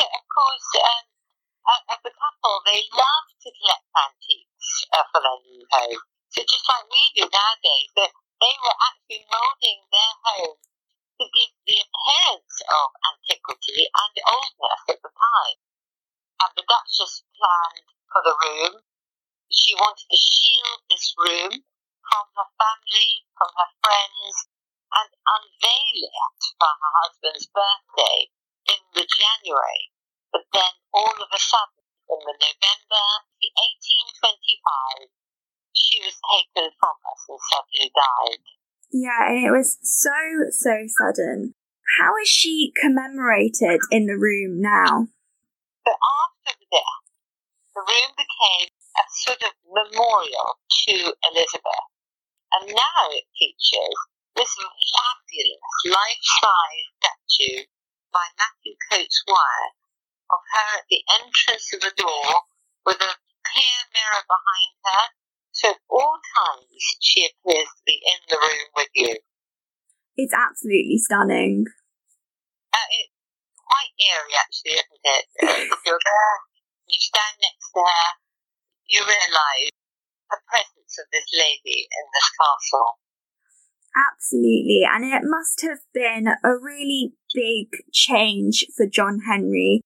[0.00, 1.04] and of course, um,
[1.92, 6.00] as a couple, they love to collect antiques uh, for their new home.
[6.32, 10.56] So just like we do nowadays, they, they were actually moulding their home
[11.18, 15.58] to give the appearance of antiquity and oldness at the time.
[16.46, 18.86] And the Duchess planned for the room.
[19.50, 21.52] She wanted to shield this room
[22.06, 24.34] from her family, from her friends,
[24.94, 28.30] and unveil it for her husband's birthday
[28.70, 29.90] in the January.
[30.30, 33.06] But then all of a sudden, in the November
[33.42, 35.10] 1825,
[35.74, 38.44] she was taken from us and suddenly died.
[38.90, 40.10] Yeah, and it was so,
[40.50, 41.54] so sudden.
[41.98, 45.08] How is she commemorated in the room now?
[45.88, 47.04] After the death,
[47.74, 50.94] the room became a sort of memorial to
[51.32, 51.88] Elizabeth.
[52.52, 53.98] And now it features
[54.36, 57.64] this fabulous life-size statue
[58.12, 59.74] by Matthew Cotes Wyatt
[60.32, 62.28] of her at the entrance of the door
[62.84, 63.12] with a
[63.44, 65.04] clear mirror behind her.
[65.58, 66.70] So at all times
[67.02, 69.16] she appears to be in the room with you.
[70.14, 71.66] It's absolutely stunning.
[72.70, 73.14] Uh, it's
[73.58, 75.24] quite eerie actually, isn't it?
[75.74, 76.38] if you're there
[76.88, 78.08] you stand next to her,
[78.88, 79.76] you realise
[80.32, 82.96] the presence of this lady in this castle.
[83.92, 89.82] Absolutely, and it must have been a really big change for John Henry.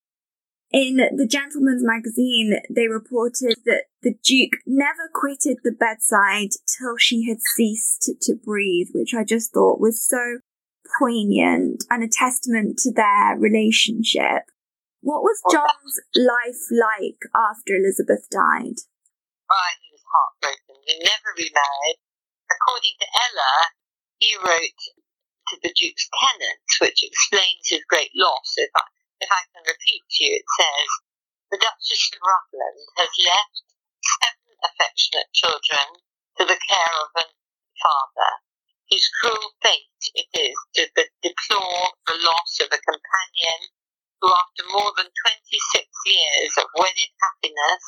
[0.73, 7.29] In the Gentleman's Magazine, they reported that the Duke never quitted the bedside till she
[7.29, 10.39] had ceased to breathe, which I just thought was so
[10.97, 14.49] poignant and a testament to their relationship.
[15.01, 18.81] What was John's life like after Elizabeth died?
[19.53, 20.81] Oh, he was heartbroken.
[20.89, 22.01] He never remarried.
[22.49, 23.53] According to Ella,
[24.17, 24.81] he wrote
[25.53, 28.57] to the Duke's tenants, which explains his great loss.
[28.57, 28.81] If I,
[29.23, 30.89] if I can repeat to you, it says,
[31.47, 33.63] The Duchess of Rutland has left
[34.03, 36.03] seven affectionate children
[36.35, 37.31] to the care of a
[37.79, 38.33] father.
[38.91, 40.91] Whose cruel fate it is to
[41.23, 43.71] deplore the loss of a companion
[44.19, 47.85] who after more than 26 years of wedded happiness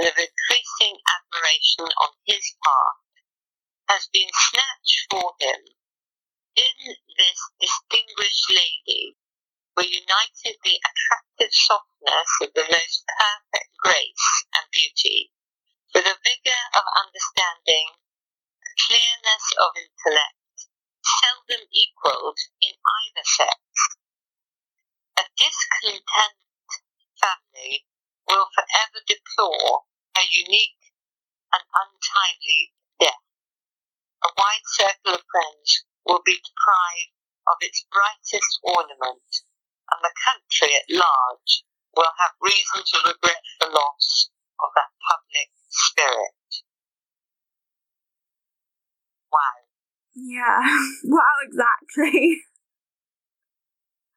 [0.00, 3.04] and of increasing admiration on his part,
[3.92, 5.60] has been snatched for him.
[6.56, 9.16] In this distinguished lady
[9.76, 15.32] were united the attractive softness of the most perfect grace and beauty,
[15.94, 17.98] with a vigour of understanding
[18.62, 20.70] a clearness of intellect,
[21.02, 23.58] seldom equalled in either sex.
[25.18, 26.38] A discontent
[27.18, 27.86] family
[28.26, 30.92] will forever deplore a unique
[31.52, 33.26] and untimely death.
[34.24, 37.14] A wide circle of friends will be deprived
[37.46, 39.44] of its brightest ornament,
[39.94, 41.62] and the country at large
[41.94, 46.50] will have reason to regret the loss of that public spirit.
[49.30, 49.56] Wow.
[50.14, 50.62] Yeah,
[51.14, 52.42] wow, exactly.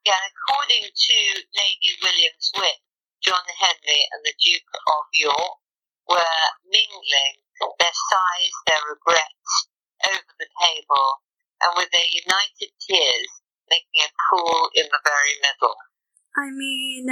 [0.05, 1.17] Yeah, according to
[1.53, 2.79] Lady William's wit,
[3.21, 5.57] John Henry and the Duke of York
[6.07, 7.37] were mingling
[7.77, 9.51] their sighs, their regrets
[10.07, 11.09] over the table,
[11.61, 13.31] and with their united tears
[13.69, 15.75] making a pool in the very middle.
[16.35, 17.07] I mean,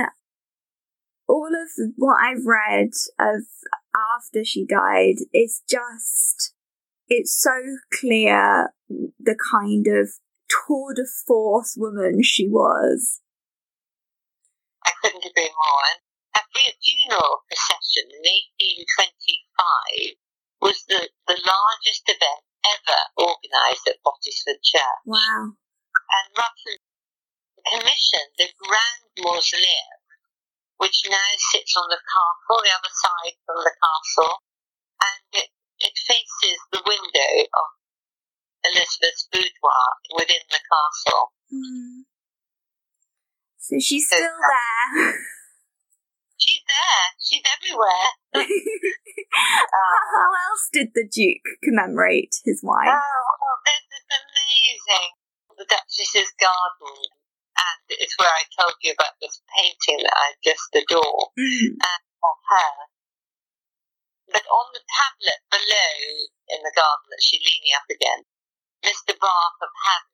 [1.28, 3.42] all of what I've read of
[3.96, 6.54] after she died is just,
[7.08, 7.56] it's so
[8.00, 10.10] clear the kind of
[10.50, 13.22] tour de force woman she was.
[14.86, 15.82] I couldn't agree more.
[16.36, 16.44] And her
[16.84, 20.14] funeral procession in 1825
[20.62, 25.02] was the, the largest event ever organised at Bottesford Church.
[25.06, 25.58] Wow.
[26.16, 26.84] And Rutland
[27.68, 30.06] commissioned the Grand Mausoleum
[30.78, 34.44] which now sits on the castle, the other side from the castle,
[35.00, 35.50] and it,
[35.80, 37.68] it faces the window of
[38.68, 39.88] Elizabeth's boudoir
[40.20, 41.32] within the castle.
[41.54, 42.04] Mm.
[43.58, 45.16] So she's still there.
[46.38, 47.06] She's there.
[47.18, 48.12] She's everywhere.
[49.34, 52.92] How else did the Duke commemorate his wife?
[52.92, 55.15] Oh, this is amazing.
[55.58, 56.98] The Duchess's garden
[57.56, 61.80] and it's where I told you about this painting that I just adore Mm.
[61.80, 62.72] uh, of her.
[64.28, 65.96] But on the tablet below
[66.52, 68.28] in the garden that she's leaning up again,
[68.84, 69.16] Mr.
[69.16, 70.12] Bath of Haddon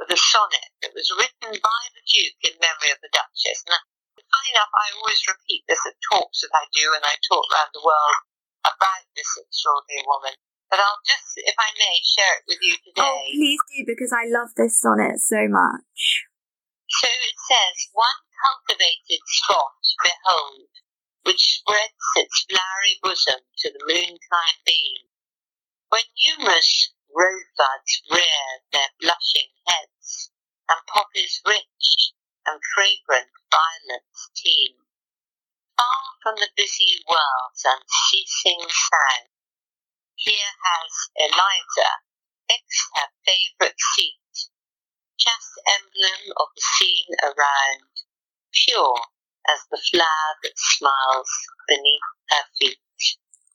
[0.00, 3.62] with a sonnet that was written by the Duke in memory of the Duchess.
[3.68, 3.76] And
[4.16, 7.70] funny enough, I always repeat this at talks that I do and I talk around
[7.76, 8.18] the world
[8.64, 10.34] about this extraordinary woman.
[10.70, 13.02] But I'll just, if I may, share it with you oh, today.
[13.02, 16.30] Oh, please do, because I love this sonnet so much.
[16.86, 20.70] So it says, one cultivated spot, behold,
[21.26, 25.10] which spreads its flowery bosom to the moontime beam,
[25.90, 30.30] when numerous rosebuds rear their blushing heads,
[30.70, 32.14] and poppies rich
[32.46, 34.78] and fragrant violets teem.
[35.74, 39.30] Far from the busy world's unceasing sound,
[40.20, 41.90] here has Eliza
[42.48, 44.20] fixed her favourite seat
[45.20, 47.92] just emblem of the scene around,
[48.52, 48.96] pure
[49.52, 51.30] as the flower that smiles
[51.68, 52.80] beneath her feet.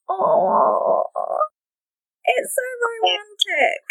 [0.09, 1.03] Oh,
[2.26, 3.82] it's so romantic.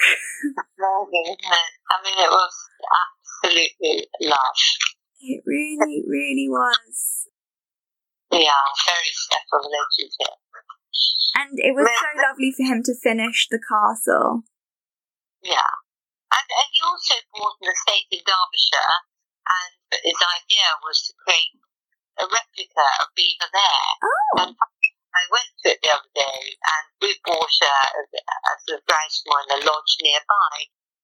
[0.79, 2.55] I mean, it was
[3.03, 4.67] absolutely lush.
[5.21, 7.29] It really, really was.
[8.31, 10.44] Yeah, very special relationship.
[11.35, 14.47] And it was so lovely for him to finish the castle.
[15.43, 15.75] Yeah.
[16.31, 18.97] And, and he also bought an estate in Derbyshire,
[19.47, 21.59] and his idea was to create
[22.19, 23.91] a replica of Belvoir there.
[24.03, 24.47] Oh.
[24.47, 28.87] And I went to it the other day, and we bought a, a sort of
[28.87, 30.55] in a lodge nearby.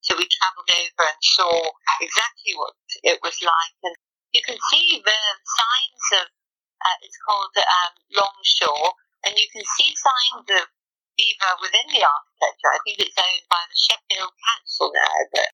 [0.03, 1.55] So we travelled over and saw
[2.01, 2.75] exactly what
[3.05, 3.97] it was like, and
[4.33, 6.27] you can see the signs of.
[6.81, 10.67] Uh, it's called um, Longshaw, and you can see signs of
[11.17, 12.73] Belvoir within the architecture.
[12.73, 15.51] I think it's owned by the Sheffield Council now, but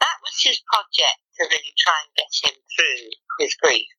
[0.00, 3.02] that was his project to really try and get him through
[3.42, 3.90] his grief.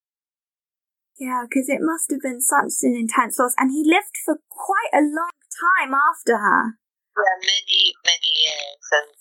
[1.20, 4.94] Yeah, because it must have been such an intense loss, and he lived for quite
[4.96, 6.80] a long time after her.
[7.12, 9.12] Yeah, many, many years, and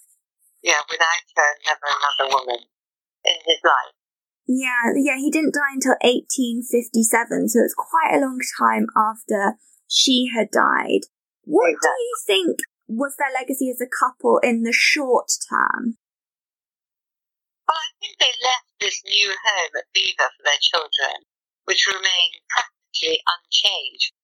[0.63, 2.63] yeah, without her, never another woman
[3.27, 3.98] in his life.
[4.49, 10.33] Yeah, yeah, he didn't die until 1857, so it's quite a long time after she
[10.33, 11.05] had died.
[11.45, 16.01] What do you think was their legacy as a couple in the short term?
[17.69, 21.29] Well, I think they left this new home at Belvoir for their children,
[21.69, 24.17] which remained practically unchanged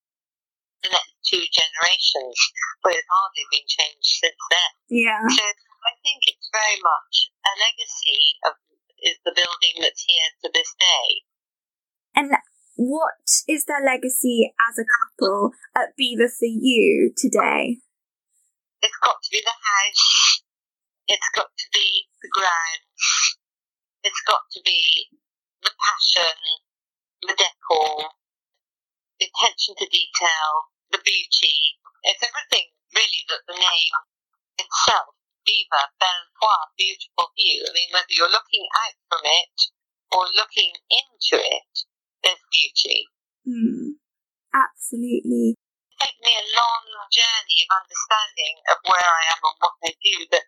[0.85, 2.37] the next two generations,
[2.81, 4.73] but it's hardly been changed since then.
[4.89, 5.21] Yeah.
[5.29, 7.15] So I think it's very much
[7.45, 8.57] a legacy of
[9.05, 11.09] is the building that's here to this day.
[12.17, 12.33] And
[12.77, 17.79] what is their legacy as a couple at Belvoir for you today?
[18.83, 20.43] It's got to be the house.
[21.07, 23.37] It's got to be the grounds.
[24.03, 25.09] It's got to be
[25.63, 26.37] the passion,
[27.23, 28.09] the decor,
[29.21, 30.51] the attention to detail,
[30.93, 31.81] the beauty.
[32.05, 33.45] It's everything really that
[35.45, 37.65] river, Belvoir, beautiful view.
[37.69, 39.57] I mean, whether you're looking out from it
[40.13, 41.73] or looking into it,
[42.25, 43.09] there's beauty.
[43.45, 44.01] Mm,
[44.57, 45.55] absolutely.
[45.55, 49.93] It took me a long journey of understanding of where I am and what I
[50.01, 50.45] do, but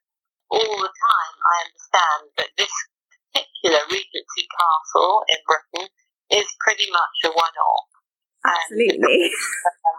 [0.50, 2.74] all the time I understand that this
[3.32, 5.88] particular Regency Castle in Britain
[6.32, 7.88] is pretty much a one-off.
[8.46, 9.30] Absolutely.
[9.30, 9.98] Um,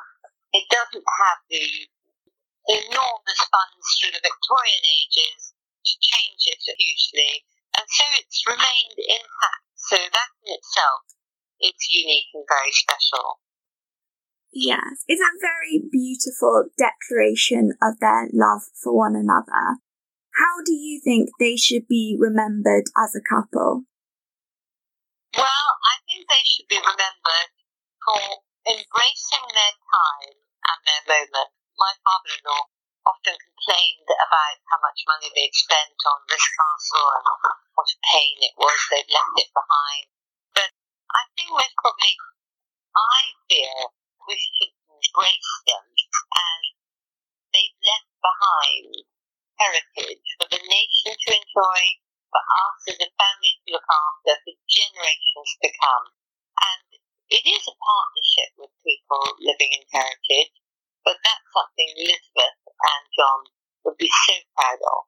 [0.57, 1.63] it doesn't have the
[2.67, 5.55] enormous funds through the Victorian ages
[5.87, 7.47] to change it hugely,
[7.79, 9.63] and so it's remained intact.
[9.75, 11.07] So that in itself
[11.63, 13.39] is unique and very special.
[14.51, 19.79] Yes, it's a very beautiful declaration of their love for one another.
[20.35, 23.85] How do you think they should be remembered as a couple?
[25.35, 27.51] Well, I think they should be remembered
[28.03, 28.21] for
[28.69, 31.56] embracing their time and their moment.
[31.77, 32.73] My father-in-law
[33.05, 37.25] often complained about how much money they'd spent on this castle and
[37.77, 40.09] what a pain it was they'd left it behind.
[40.57, 40.73] But
[41.13, 42.17] I think we're probably,
[42.97, 43.93] I feel
[44.25, 45.85] we should embrace them
[46.33, 46.63] as
[47.53, 49.05] they've left behind
[49.61, 51.81] heritage for the nation to enjoy,
[52.33, 56.05] for us as a family to look after, for generations to come.
[56.57, 56.89] And
[57.29, 60.57] it is a partnership with people living in heritage,
[61.07, 63.39] but that's something Elizabeth and John
[63.85, 65.07] would be so proud of.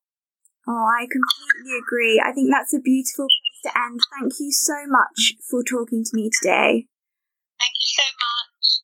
[0.66, 2.24] Oh, I completely agree.
[2.24, 4.00] I think that's a beautiful place to end.
[4.18, 6.88] Thank you so much for talking to me today.
[7.60, 8.80] Thank you so much.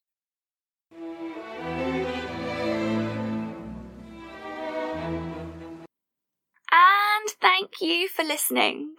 [6.73, 8.95] And thank you for listening.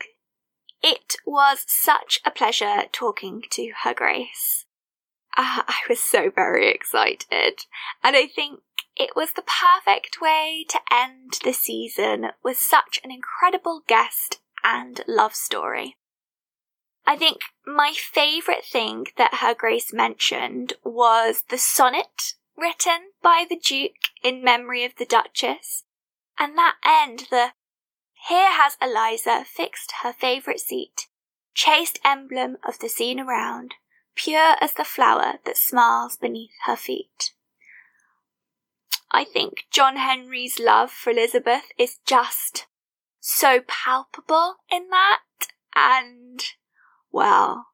[0.83, 4.66] It was such a pleasure talking to Her Grace.
[5.37, 7.66] Uh, I was so very excited,
[8.03, 8.61] and I think
[8.97, 15.03] it was the perfect way to end the season with such an incredible guest and
[15.07, 15.97] love story.
[17.07, 23.59] I think my favourite thing that Her Grace mentioned was the sonnet written by the
[23.59, 23.93] Duke
[24.24, 25.84] in memory of the Duchess,
[26.39, 27.53] and that end, the
[28.28, 31.07] Here has Eliza fixed her favourite seat,
[31.55, 33.74] chaste emblem of the scene around,
[34.17, 37.33] pure as the flower that smiles beneath her feet.
[39.12, 42.67] I think John Henry's love for Elizabeth is just
[43.21, 45.21] so palpable in that,
[45.75, 46.43] and,
[47.12, 47.67] well,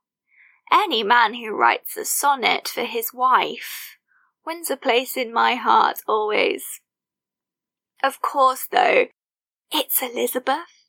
[0.71, 3.97] any man who writes a sonnet for his wife
[4.45, 6.81] wins a place in my heart always.
[8.03, 9.07] Of course, though,
[9.71, 10.82] it's Elizabeth,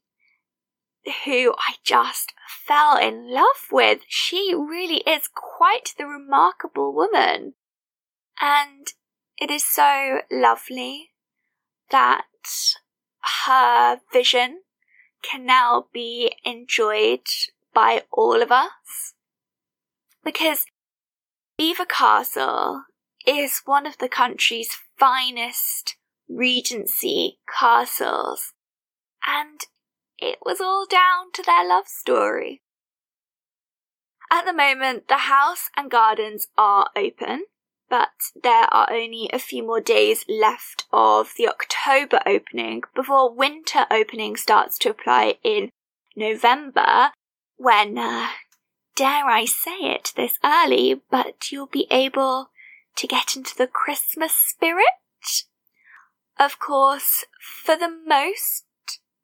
[1.25, 2.33] who I just
[2.65, 4.01] fell in love with.
[4.07, 7.53] She really is quite the remarkable woman.
[8.39, 8.87] And
[9.37, 11.09] it is so lovely
[11.91, 12.25] that
[13.45, 14.61] her vision
[15.21, 17.27] can now be enjoyed
[17.73, 19.13] by all of us.
[20.23, 20.65] Because
[21.57, 22.83] Belvoir Castle
[23.25, 25.95] is one of the country's finest
[26.29, 28.53] Regency castles,
[29.27, 29.59] and
[30.23, 32.61] it was all down to their love story.
[34.31, 37.45] At the moment, the house and gardens are open,
[37.89, 38.09] but
[38.41, 44.35] there are only a few more days left of the October opening before winter opening
[44.37, 45.69] starts to apply in
[46.15, 47.11] November,
[47.57, 48.29] when, uh,
[48.95, 52.49] dare I say it this early, but you'll be able
[52.95, 54.85] to get into the Christmas spirit.
[56.39, 58.65] Of course, for the most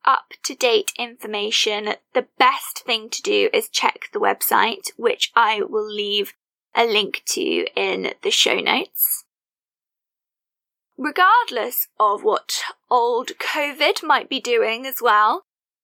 [0.05, 5.61] up to date information, the best thing to do is check the website, which I
[5.61, 6.33] will leave
[6.75, 9.25] a link to in the show notes.
[10.97, 15.43] Regardless of what old COVID might be doing as well,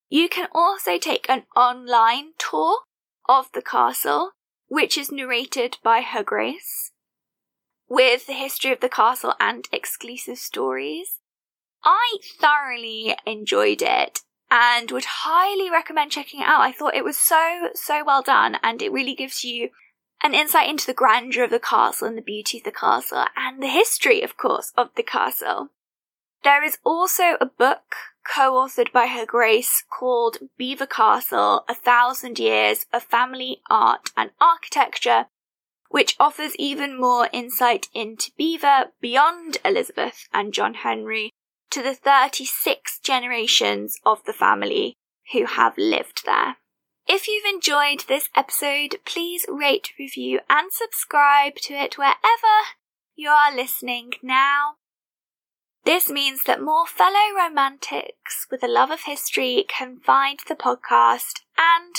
[0.09, 2.79] you can also take an online tour
[3.27, 4.31] of the castle,
[4.67, 6.91] which is narrated by Her Grace,
[7.87, 11.19] with the history of the castle and exclusive stories.
[11.85, 16.61] I thoroughly enjoyed it and would highly recommend checking it out.
[16.61, 19.69] I thought it was so, so well done and it really gives you
[20.23, 23.61] an insight into the grandeur of the castle and the beauty of the castle and
[23.61, 25.69] the history, of course, of the castle.
[26.43, 32.85] There is also a book co-authored by Her Grace called Belvoir Castle, A Thousand Years
[32.91, 35.25] of Family Art and Architecture,
[35.89, 41.31] which offers even more insight into Belvoir beyond Elizabeth and John Henry
[41.75, 44.95] to the 36 generations of the family
[45.33, 46.55] who have lived there.
[47.05, 52.55] If you've enjoyed this episode, please rate, review, and subscribe to it wherever
[53.13, 54.75] you are listening now.
[55.83, 61.41] This means that more fellow romantics with a love of history can find the podcast,
[61.57, 61.95] and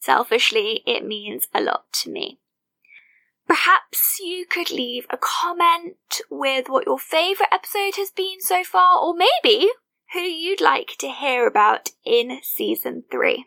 [0.00, 2.40] selfishly, it means a lot to me.
[3.50, 9.00] Perhaps you could leave a comment with what your favourite episode has been so far,
[9.00, 9.68] or maybe
[10.12, 13.46] who you'd like to hear about in season three.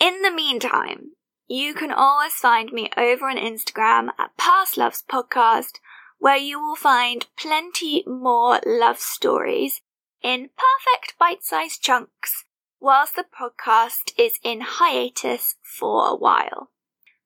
[0.00, 1.12] In the meantime,
[1.46, 5.74] you can always find me over on Instagram at Past Loves Podcast,
[6.18, 9.82] where you will find plenty more love stories
[10.20, 12.44] in perfect bite sized chunks,
[12.80, 16.72] whilst the podcast is in hiatus for a while.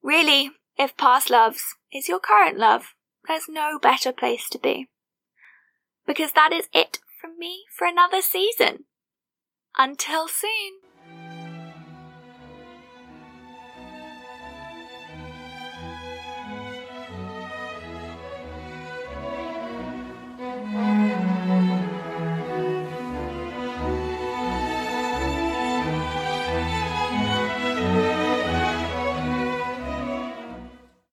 [0.03, 1.62] Really, if past loves
[1.93, 2.95] is your current love,
[3.27, 4.89] there's no better place to be.
[6.07, 8.85] Because that is it from me for another season.
[9.77, 10.86] Until soon.